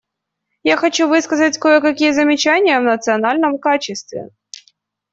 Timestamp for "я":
0.63-0.77